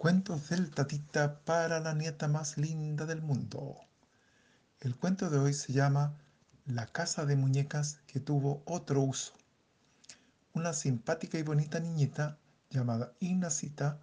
[0.00, 3.76] Cuentos del tatita para la nieta más linda del mundo.
[4.80, 6.16] El cuento de hoy se llama
[6.64, 9.34] La casa de muñecas que tuvo otro uso.
[10.54, 12.38] Una simpática y bonita niñita
[12.70, 14.00] llamada Ignacita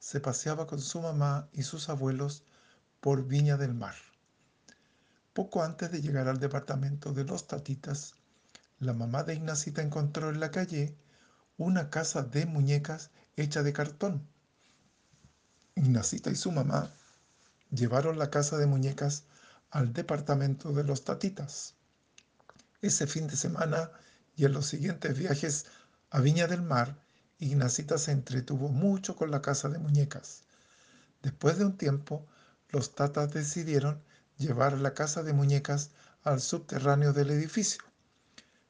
[0.00, 2.42] se paseaba con su mamá y sus abuelos
[3.00, 3.94] por Viña del Mar.
[5.32, 8.16] Poco antes de llegar al departamento de los tatitas,
[8.80, 10.96] la mamá de Ignacita encontró en la calle
[11.56, 14.26] una casa de muñecas hecha de cartón
[15.76, 16.90] Ignacita y su mamá
[17.70, 19.24] llevaron la casa de muñecas
[19.70, 21.74] al departamento de los tatitas.
[22.80, 23.90] Ese fin de semana
[24.36, 25.66] y en los siguientes viajes
[26.08, 26.96] a Viña del Mar,
[27.38, 30.44] Ignacita se entretuvo mucho con la casa de muñecas.
[31.22, 32.26] Después de un tiempo,
[32.70, 34.02] los tatas decidieron
[34.38, 35.90] llevar la casa de muñecas
[36.22, 37.82] al subterráneo del edificio.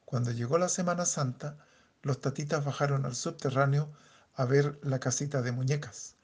[0.03, 1.57] Cuando llegó la Semana Santa,
[2.01, 3.93] los tatitas bajaron al subterráneo
[4.33, 6.16] a ver la casita de muñecas.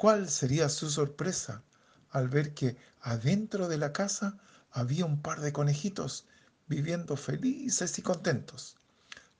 [0.00, 1.62] ¿Cuál sería su sorpresa
[2.08, 4.38] al ver que adentro de la casa
[4.70, 6.24] había un par de conejitos
[6.68, 8.78] viviendo felices y contentos?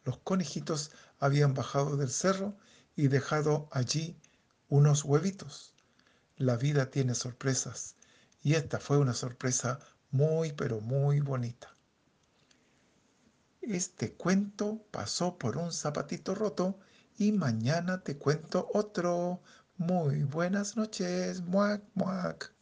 [0.05, 2.59] Los conejitos habían bajado del cerro
[2.95, 4.19] y dejado allí
[4.69, 5.73] unos huevitos.
[6.37, 7.95] La vida tiene sorpresas
[8.43, 9.79] y esta fue una sorpresa
[10.11, 11.75] muy pero muy bonita.
[13.63, 16.79] Este cuento pasó por un zapatito roto
[17.17, 19.41] y mañana te cuento otro.
[19.81, 22.53] Muy buenas noches, muac, muac.